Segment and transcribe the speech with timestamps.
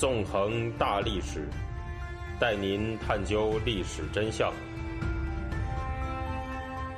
[0.00, 1.46] 纵横大历史，
[2.40, 4.50] 带您探究历史真相，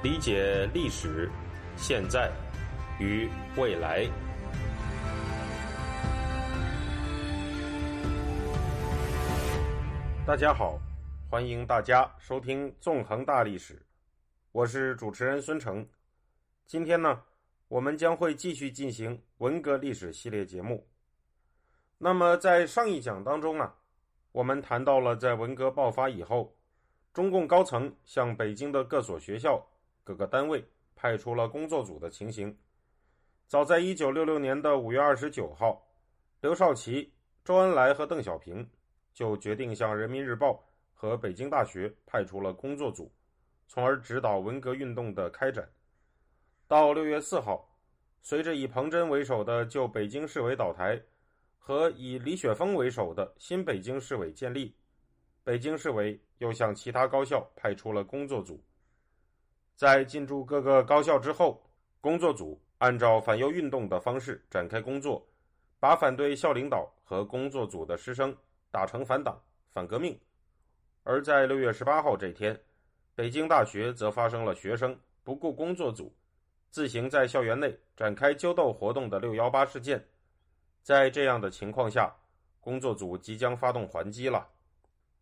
[0.04, 1.28] 理解历史、
[1.76, 2.30] 现在
[3.00, 4.06] 与未来。
[10.24, 10.78] 大家好，
[11.28, 13.74] 欢迎大家收听《纵横大历史》，
[14.52, 15.84] 我是主持人孙成。
[16.66, 17.20] 今天呢，
[17.66, 20.86] 我们将会继续进行文革历史系列节目。
[22.04, 23.76] 那么，在上一讲当中啊，
[24.32, 26.52] 我们谈到了在文革爆发以后，
[27.12, 29.64] 中共高层向北京的各所学校、
[30.02, 30.64] 各个单位
[30.96, 32.58] 派出了工作组的情形。
[33.46, 35.80] 早在一九六六年的五月二十九号，
[36.40, 37.12] 刘少奇、
[37.44, 38.68] 周恩来和邓小平
[39.14, 40.60] 就决定向人民日报
[40.92, 43.12] 和北京大学派出了工作组，
[43.68, 45.70] 从而指导文革运动的开展。
[46.66, 47.78] 到六月四号，
[48.22, 51.00] 随着以彭真为首的旧北京市委倒台。
[51.64, 54.74] 和以李雪峰为首的新北京市委建立，
[55.44, 58.60] 北京市委又向其他高校派出了工作组。
[59.76, 61.62] 在进驻各个高校之后，
[62.00, 65.24] 工作组按照反右运动的方式展开工作，
[65.78, 68.36] 把反对校领导和工作组的师生
[68.72, 70.18] 打成反党、反革命。
[71.04, 72.60] 而在六月十八号这天，
[73.14, 76.12] 北京大学则发生了学生不顾工作组，
[76.70, 80.04] 自行在校园内展开揪斗活动的“六幺八”事件。
[80.82, 82.12] 在这样的情况下，
[82.60, 84.48] 工作组即将发动还击了。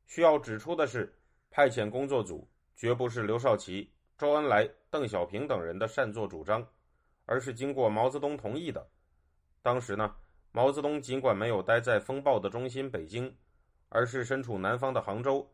[0.06, 1.14] 需要指出的是，
[1.50, 6.66] 派遣工作组绝不是刘少奇、周恩来、邓小平等人的擅作主张，
[7.26, 8.88] 而是经过毛泽东同意的。
[9.62, 10.16] 当时呢，
[10.52, 13.36] 毛泽东尽管没有待在风暴的中心北京，
[13.90, 15.46] 而是身处南方的杭州，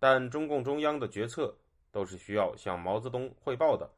[0.00, 1.56] 但中共中央的决策
[1.92, 3.88] 都是需要向毛泽东汇报的。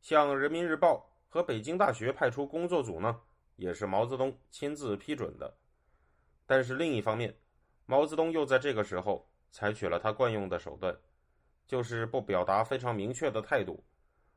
[0.00, 3.20] 向人民日报和北京大学派出工作组呢？
[3.58, 5.52] 也是毛泽东亲自批准的，
[6.46, 7.36] 但是另一方面，
[7.86, 10.96] 毛泽东又在这个时候采取了他惯用的手段，
[11.66, 13.82] 就是不表达非常明确的态度，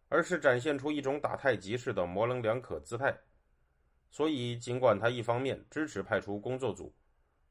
[0.10, 3.16] 而是展现出一种打太极式的模棱两可姿态。
[4.10, 6.92] 所以，尽管他一方面支持派出工作组，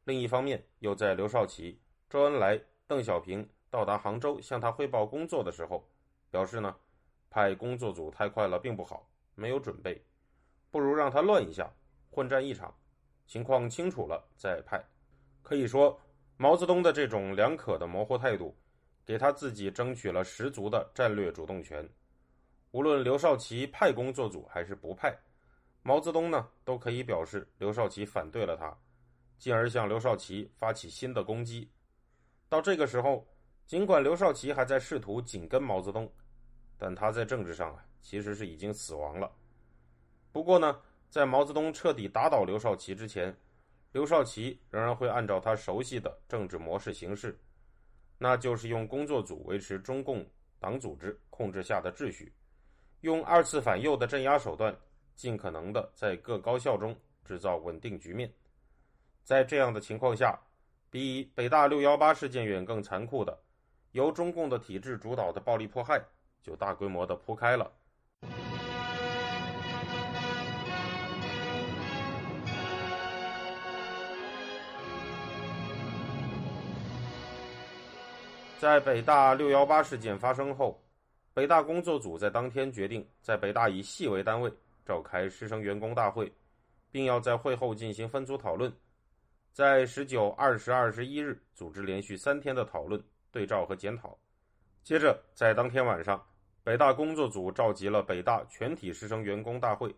[0.05, 5.89] 另一方面又在刘少奇、周恩来、邓小平到达杭州向他汇报工作的时候，
[6.33, 6.75] 表示呢，
[7.31, 10.05] 派工作组太快了，并不好，没有准备。
[10.71, 11.71] 不如让他乱一下，
[12.11, 12.75] 混战一场，
[13.27, 14.83] 情况清楚了再派。
[15.43, 15.99] 可以说，
[16.37, 18.57] 毛泽东的这种两可的模糊态度，
[19.05, 21.89] 给他自己争取了十足的战略主动权。
[22.71, 25.13] 无论刘少奇派工作组还是不派，
[25.83, 28.77] 毛泽东呢都可以表示刘少奇反对了他，
[29.39, 31.69] 进而向刘少奇发起新的攻击。
[32.49, 33.27] 到这个时候，
[33.67, 36.09] 尽管刘少奇还在试图紧跟毛泽东，
[36.79, 39.31] 但他在政治上啊其实是已经死亡了。
[40.33, 43.37] 不过呢，在毛泽东彻底打倒刘少奇之前，
[43.93, 47.37] 刘少奇仍然会按照他熟悉的政治模式行事，
[48.17, 50.25] 那就是用工作组维持中共
[50.61, 52.33] 党组织控制下的秩序，
[53.01, 54.73] 用二次反右的镇压手段，
[55.17, 58.33] 尽可能的在各高校中制造稳定局面。
[59.25, 60.39] 在这样的情况下，
[60.91, 63.37] 比北大六幺八事件远更残酷的，
[63.93, 66.01] 由中共的体制主导的暴力迫害
[66.41, 67.71] 就大规模的铺开了。
[78.61, 80.79] 在北大六幺八事件发生后，
[81.33, 84.53] 北大工作组在当天决定在北大以系为单位
[84.85, 86.31] 召开师生员工大会，
[86.91, 88.71] 并要在会后进行分组讨论。
[89.51, 94.15] 在十九、二十、二十一日组织连续三天的讨论、对照和检讨。
[94.85, 96.23] 接着，在当天晚上，
[96.63, 99.91] 北大工作组召集了北大全体师生员工大会，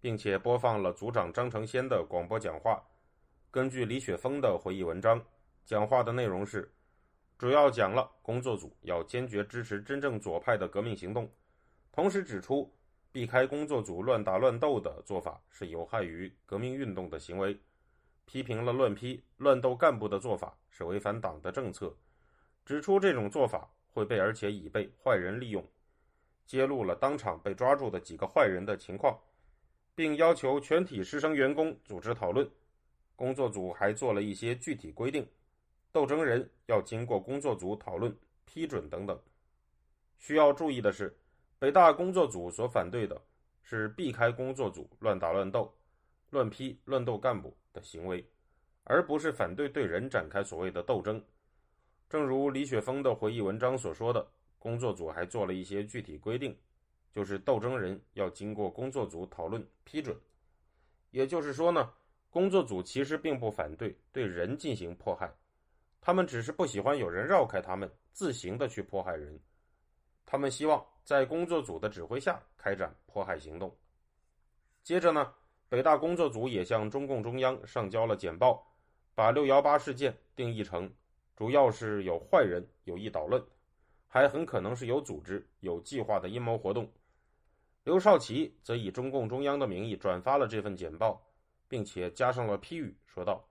[0.00, 2.82] 并且播放了组长张成先的广播讲话。
[3.52, 5.24] 根据李雪峰的回忆文章，
[5.64, 6.68] 讲话的内容是。
[7.40, 11.26] 主要讲了工作组要坚决支持真正左派的革命行动，
[11.90, 12.70] 同时指出
[13.10, 17.58] 避开工作组乱打乱斗的做法是有害于革命运动的行为，
[18.26, 21.96] 批评了乱批乱斗干部的做法是违反党的政策，
[22.66, 25.66] 指出这种做法会被而且已被坏人利用，
[26.44, 29.18] 揭露了当场被抓住的几个坏人的情况，
[29.94, 32.46] 并要求全体师生员工组织讨论。
[33.16, 35.26] 工作组还做了一些具体规定。
[35.92, 39.20] 斗争人要经过工作组讨论、批准等等。
[40.18, 41.16] 需要注意的是，
[41.58, 43.20] 北大工作组所反对的
[43.62, 45.74] 是避开工作组乱打乱斗、
[46.30, 48.24] 乱批乱斗干部的行为，
[48.84, 51.22] 而不是反对对人展开所谓的斗争。
[52.08, 54.26] 正如李雪峰的回忆文章所说的，
[54.58, 56.56] 工作组还做了一些具体规定，
[57.12, 60.16] 就是斗争人要经过工作组讨论、批准。
[61.10, 61.92] 也就是说呢，
[62.28, 65.32] 工作组其实并不反对对人进行迫害，
[66.00, 69.38] 他们只是不喜欢有人绕开他们，自行的去迫害人。
[70.24, 73.74] 他们希望在工作组的指挥下开展迫害行动。
[74.82, 75.32] 接着呢，
[75.68, 78.66] 北大工作组也向中共中央上交了简报，
[79.14, 80.92] 把六幺八事件定义成
[81.36, 83.42] 主要是有坏人有意捣乱，
[84.08, 86.90] 还很可能是有组织、有计划的阴谋活动。
[87.84, 91.20] 刘少奇则以中共中央的名义转发了这份简报。
[91.70, 93.48] 并且加上了批语，说道：“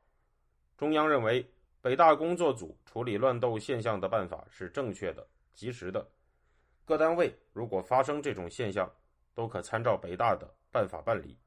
[0.75, 1.50] 中央认为
[1.81, 6.06] 北大工作组处理乱斗现象的办法是正确的、及时的。
[6.86, 8.92] 各单位如果发生这种现象，
[9.34, 11.38] 都可参照北大的办法办理。”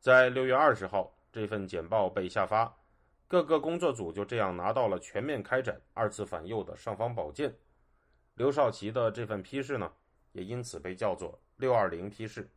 [0.00, 2.74] 在六月二十号，这份简报被下发，
[3.28, 7.54] 各个工作组就这样拿到了全面开展二次反右的尚方宝剑。
[8.34, 9.92] 刘少奇的这份批示呢，
[10.32, 12.50] 也因此被叫做“六二零批示”。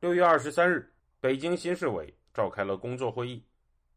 [0.00, 2.14] 六月二十三日，北京新市委。
[2.34, 3.44] 召开了工作会议，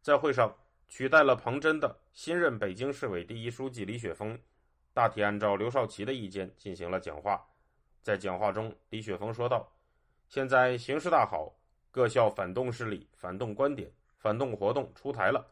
[0.02, 0.54] 在会上
[0.88, 4.40] 取代了彭真的新任北京市委第一书记李雪峰，
[4.94, 7.46] 大体按照刘少奇的意见进行了讲话。
[8.02, 9.68] 在讲话中，李雪峰说道
[10.30, 11.54] ：“现在形势大好，
[11.92, 15.46] 各校反动势力、反动观点、反动活动出台了，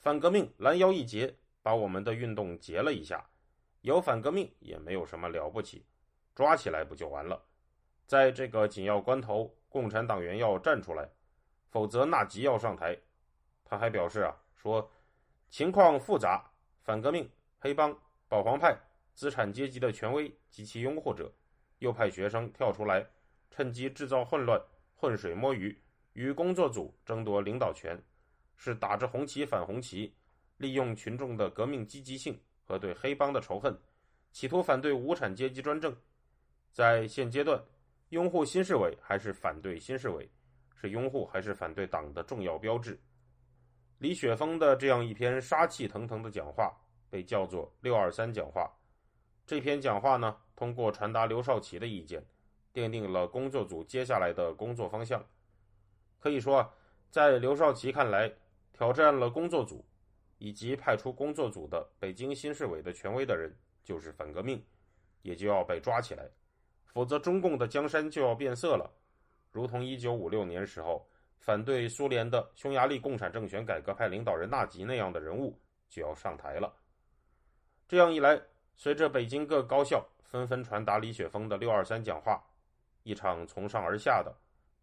[0.00, 3.24] 反革命拦腰一截，把我们的运动截了一下。
[3.82, 5.86] 有反革命也没有什么了不起，
[6.34, 7.40] 抓起来不就完了？
[8.06, 11.08] 在这个紧要关头，共产党员要站出来。”
[11.70, 12.96] 否则纳吉要上台。
[13.64, 14.90] 他还表示啊，说
[15.50, 16.42] 情况复杂，
[16.84, 17.94] 反革命、黑帮、
[18.28, 18.74] 保皇派、
[19.12, 21.30] 资产阶级的权威及其拥护者、
[21.80, 23.06] 右派学生跳出来，
[23.50, 24.58] 趁机制造混乱、
[24.94, 25.78] 浑水摸鱼，
[26.14, 28.02] 与工作组争夺领导权，
[28.56, 30.14] 是打着红旗反红旗，
[30.56, 33.78] 利用群众的革命积极性和对黑帮的仇恨，
[34.32, 35.94] 企图反对无产阶级专政。
[36.72, 37.62] 在现阶段，
[38.08, 40.26] 拥护新市委还是反对新市委？
[40.74, 42.98] 是拥护还是反对党的重要标志。
[43.98, 46.74] 李雪峰的这样一篇杀气腾腾的讲话，
[47.08, 48.70] 被叫做“六二三讲话”。
[49.46, 52.24] 这篇讲话呢，通过传达刘少奇的意见，
[52.72, 55.24] 奠定了工作组接下来的工作方向。
[56.18, 56.72] 可以说，
[57.10, 58.32] 在刘少奇看来，
[58.72, 59.84] 挑战了工作组
[60.38, 63.54] 以及派出工作组的北京新市委的权威的人，
[63.84, 64.62] 就是反革命，
[65.22, 66.28] 也就要被抓起来，
[66.86, 68.90] 否则中共的江山就要变色了。
[69.52, 71.08] 如同一九五六年时候
[71.44, 75.54] 反对苏联的匈牙利共产政权改革派领导人纳吉那样的人物
[75.90, 76.74] 就要上台了。
[77.86, 78.40] 这样一来，
[78.76, 82.42] 随着北京各高校纷纷传达李雪峰的“六二三”讲话，
[83.02, 84.34] 一场从上而下的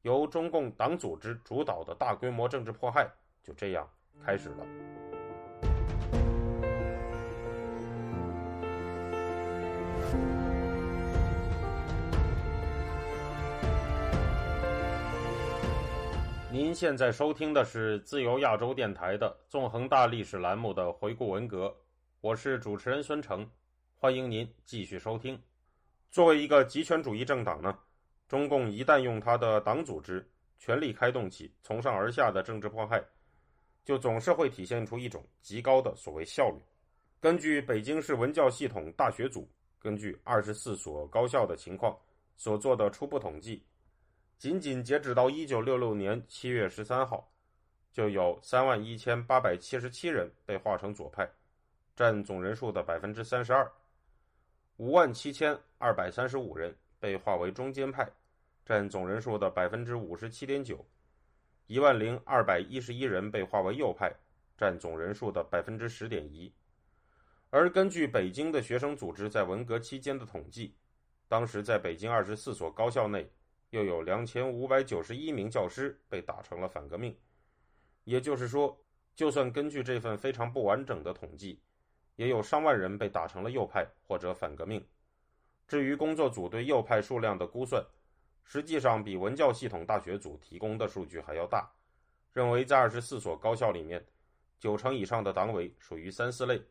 [0.04, 3.10] 由中共党组织主导的大规模政治迫害
[3.42, 3.90] 就这样
[4.24, 5.01] 开始了。
[16.52, 21.74] 您现在收听的是自由亚洲电台的纵横大历史栏目的回顾文革，
[22.20, 23.50] 我是主持人孙成，
[23.96, 25.42] 欢迎您继续收听。
[26.10, 27.80] 作为一个极权主义政党呢，
[28.28, 33.02] 中共一旦用他的党组织全力开动起从上而下的政治迫害，
[33.86, 36.58] 就总是会体现出一种极高的所谓效率。
[37.22, 39.50] 根据北京市文教系统大学组
[39.80, 41.98] 根据二十四所高校的情况
[42.36, 43.64] 所做的初步统计。
[44.42, 47.32] 仅仅截止到一九六六年七月十三号，
[47.92, 51.30] 就有三万一千八百七十七人被划成左派，
[51.96, 53.64] 占总人数的百分之三十二；
[54.78, 58.12] 五万七千二百三十五人被划为中间派，
[58.66, 60.78] 占总人数的百分之五十七点九；
[61.68, 64.12] 一万零二百一十一人被划为右派，
[64.58, 66.52] 占总人数的百分之十点一。
[67.52, 70.76] 而根据北京的学生组织在文革期间的统计，
[71.28, 73.32] 当时在北京二十四所高校内。
[73.72, 77.18] 又有两千五百九十一名教师被打成了反革命，
[78.04, 78.78] 也就是说，
[79.16, 81.60] 就算根据这份非常不完整的统计，
[82.18, 84.86] 也有上万人被打成了右派或者反革命。
[85.68, 87.82] 至于工作组对右派数量的估算，
[88.44, 91.72] 实际上比文教系统大学组提供的数据还要大，
[92.34, 94.06] 认为在二十四所高校里面，
[94.60, 96.62] 九成以上的党委属于三四类，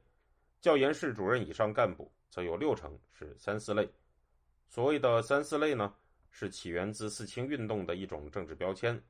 [0.61, 3.88] 教研室主任以上干部则有六成是三四类。
[4.69, 5.95] 所谓的三四类呢？
[6.30, 9.00] 是起源自四清运动的一种政治标签，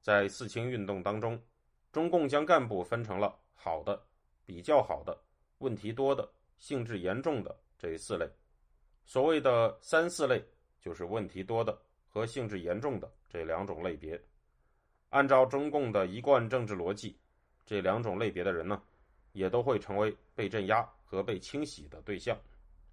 [0.00, 1.40] 在四清运动当中，
[1.92, 4.00] 中共将干部分成了好的、
[4.44, 5.18] 比较好的、
[5.58, 8.28] 问题多的、性质严重的这四类。
[9.04, 10.44] 所谓的三四类，
[10.80, 14.20] 就是问题多的和性质严重的这两种类别。
[15.10, 17.16] 按照中共的一贯政治逻辑，
[17.64, 18.82] 这两种类别的人呢，
[19.32, 22.38] 也都会成为被镇压和被清洗的对象。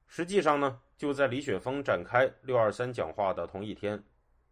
[0.08, 4.02] 实际上呢，就在李雪峰展开“六二三”讲话的同一天，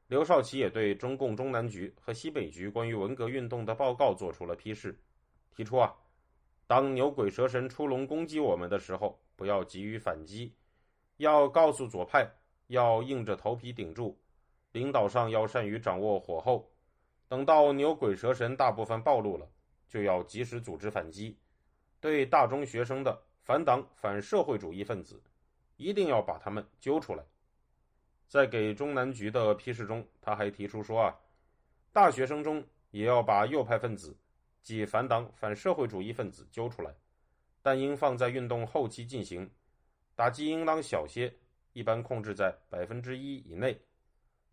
[0.07, 4.99] 刘少奇也对中共中南局和西北局关于文革运动的报告做出了批示，
[5.55, 5.95] 提出啊，
[6.67, 10.53] 当牛鬼蛇神出笼攻击我们的时候，不要急于反击，
[11.17, 12.29] 要告诉左派
[12.67, 14.19] 要硬着头皮顶住，
[14.73, 16.69] 领导上要善于掌握火候，
[17.29, 19.47] 等到牛鬼蛇神大部分暴露了，
[19.87, 21.37] 就要及时组织反击，
[22.01, 25.21] 对大中学生的反党反社会主义分子，
[25.83, 27.25] 一定要把他们揪出来。
[28.29, 31.13] 在给中南局的批示中，他还提出说啊，
[31.91, 34.15] 大学生中也要把右派分子，
[34.61, 36.95] 即反党反社会主义分子揪出来，
[37.61, 39.51] 但应放在运动后期进行，
[40.15, 41.35] 打击应当小些，
[41.73, 43.79] 一般控制在百分之一以内。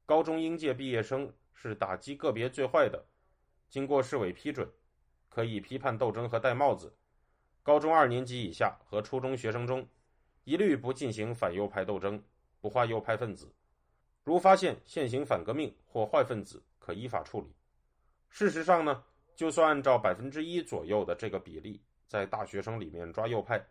[0.05, 3.07] 高中应届毕业生是打击个别最坏的，
[3.69, 4.69] 经过市委批准，
[5.29, 6.93] 可以批判斗争和戴帽子。
[7.63, 9.87] 高中二年级以下和初中学生中，
[10.44, 12.23] 一律不进行反右派斗争，
[12.61, 13.52] 不划右派分子。
[14.25, 17.54] 如发现现行反革命或坏分子，可依法处理。
[18.28, 19.02] 事实上呢，
[19.35, 23.64] 就算按照百分之一左右的这个比例，在大学生里面抓右派，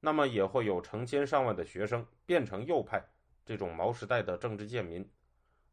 [0.00, 3.02] 那么也会有成千上万的学生变成右派
[3.44, 5.08] 这种毛时代的政治贱民。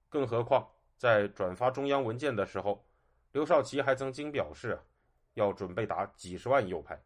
[0.09, 2.85] 更何况在转发中央文件的时候，
[3.31, 4.77] 刘少奇还曾经表示，
[5.35, 7.01] 要准备打几十万右派。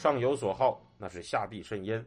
[0.00, 2.02] 上有所好，那是下必甚焉。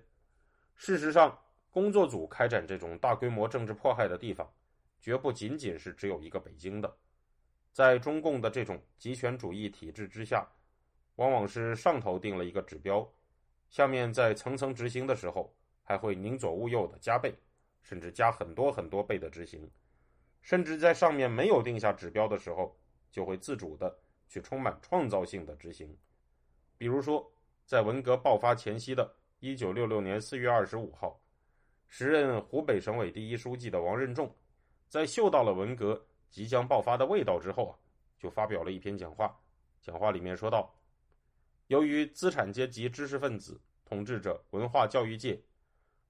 [0.74, 4.52] 事实上，工作组开展这种大规模政治迫害的地方，
[5.00, 6.92] 绝不仅仅是只有一个北京的。
[7.72, 10.44] 在中共的这种集权主义体制之下，
[11.18, 13.08] 往往是上头定了一个指标，
[13.70, 17.32] 下面在层层执行的时候，还会宁左勿右的加倍，
[17.84, 19.70] 甚至加很多很多倍的执行。
[20.42, 22.76] 甚至在上面没有定下指标的时候，
[23.12, 23.96] 就会自主的
[24.28, 25.96] 去充满创造性的执行。
[26.76, 27.30] 比如说。
[27.66, 31.20] 在文革爆发前夕的1966年4月25号，
[31.88, 34.34] 时任湖北省委第一书记的王任重，
[34.90, 37.74] 在嗅到了文革即将爆发的味道之后啊，
[38.18, 39.34] 就发表了一篇讲话。
[39.82, 40.74] 讲话里面说道
[41.68, 45.42] ：“由于资产阶级知识分子统治着文化教育界，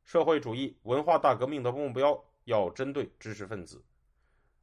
[0.03, 3.83] 社会主义文化大革命的目标要针对知识分子。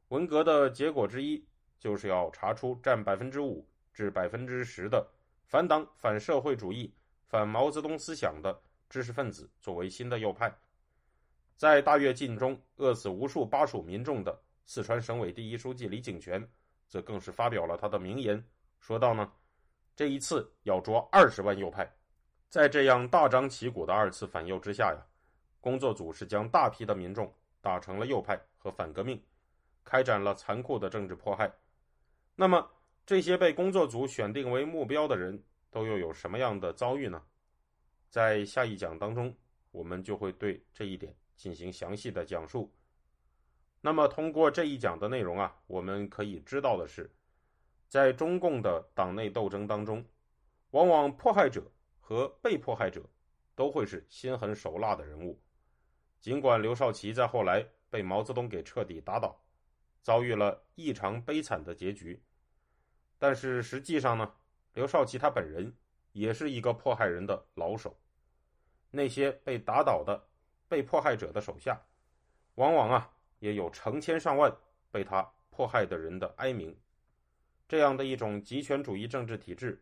[0.09, 1.45] 文革的结果之一，
[1.79, 5.07] 就是要查出占百分之五至百分之十的。”
[5.51, 6.95] 反党、反社会主义、
[7.27, 8.57] 反毛泽东思想的
[8.89, 10.49] 知识分子作为新的右派，
[11.57, 16.49] 在大跃进中饿死无数巴蜀民众的四川省委第一书记李井泉，
[16.87, 18.41] 则更是发表了他的名言，
[18.79, 19.29] 说道呢
[19.93, 21.93] ：“这一次要捉二十万右派。”
[22.47, 25.05] 在这样大张旗鼓的二次反右之下呀，
[25.59, 27.29] 工作组是将大批的民众
[27.59, 29.21] 打成了右派和反革命，
[29.83, 31.53] 开展了残酷的政治迫害。
[32.37, 32.71] 那么，
[33.05, 37.21] 这些被工作组选定为目标的人都又有什么样的遭遇呢？
[38.09, 39.35] 在下一讲当中，
[39.71, 42.71] 我们就会对这一点进行详细的讲述。
[43.81, 47.09] 那么，通过这一讲的内容啊，我们可以知道的是，
[47.87, 50.05] 在中共的党内斗争当中，
[50.69, 51.63] 往往迫害者
[51.99, 53.01] 和被迫害者
[53.55, 55.41] 都会是心狠手辣的人物。
[56.19, 59.41] 尽管刘少奇在后来被毛泽东给彻底打倒，
[60.03, 62.21] 遭遇了异常悲惨的结局。
[63.21, 64.33] 但是实际上呢，
[64.73, 65.71] 刘少奇他本人
[66.11, 67.95] 也是一个迫害人的老手。
[68.89, 70.27] 那些被打倒的
[70.67, 71.79] 被迫害者的手下，
[72.55, 74.51] 往往啊也有成千上万
[74.89, 76.75] 被他迫害的人的哀鸣。
[77.67, 79.79] 这样的一种极权主义政治体制，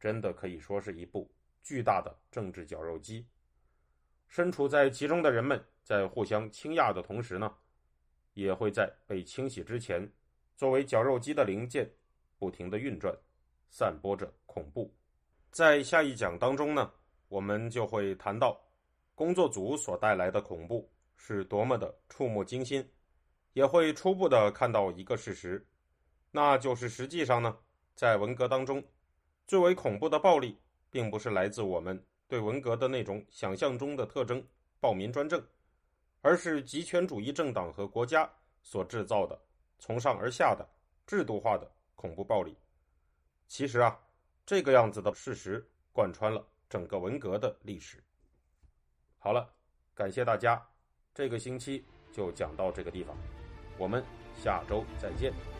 [0.00, 1.30] 真的可以说是一部
[1.62, 3.26] 巨大的政治绞肉机。
[4.28, 7.54] 身处在其中的人们，在互相倾轧的同时呢，
[8.32, 10.10] 也会在被清洗之前，
[10.56, 11.92] 作为绞肉机的零件。
[12.38, 13.14] 不停的运转，
[13.68, 14.94] 散播着恐怖。
[15.50, 16.92] 在下一讲当中呢，
[17.28, 18.58] 我们就会谈到
[19.14, 22.88] 工作组所带来的恐怖是多么的触目惊心，
[23.52, 25.66] 也会初步的看到一个事实，
[26.30, 27.56] 那就是实际上呢，
[27.94, 28.82] 在文革当中，
[29.46, 30.56] 最为恐怖的暴力，
[30.90, 34.46] 并不是来自我们对文革的那种想象中的特征——
[34.78, 35.42] 暴民专政，
[36.20, 38.30] 而是极权主义政党和国家
[38.62, 39.36] 所制造的
[39.78, 40.68] 从上而下的
[41.06, 41.68] 制度化的。
[41.98, 42.56] 恐怖暴力，
[43.48, 43.98] 其实啊，
[44.46, 48.00] 这个样子的事实贯穿了整个文革的历史。
[49.18, 49.52] 好了，
[49.96, 50.64] 感谢大家，
[51.12, 53.16] 这个星期就讲到这个地方，
[53.76, 54.04] 我们
[54.36, 55.57] 下周再见。